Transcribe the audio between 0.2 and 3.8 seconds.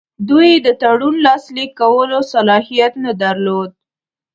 دوی د تړون لاسلیک کولو صلاحیت نه درلود.